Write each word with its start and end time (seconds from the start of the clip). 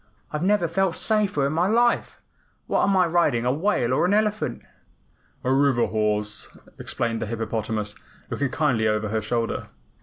"I 0.33 0.39
never 0.39 0.67
felt 0.67 0.95
safer 0.95 1.45
in 1.45 1.53
my 1.53 1.67
life. 1.67 2.19
What 2.65 2.81
am 2.81 2.97
I 2.97 3.05
riding, 3.05 3.45
a 3.45 3.51
whale 3.53 3.93
or 3.93 4.03
an 4.03 4.15
elephant?" 4.15 4.63
"A 5.43 5.53
river 5.53 5.85
horse," 5.85 6.49
explained 6.79 7.21
the 7.21 7.27
hippopotamus, 7.27 7.93
looking 8.31 8.49
kindly 8.49 8.87
over 8.87 9.09
her 9.09 9.21
shoulder. 9.21 9.67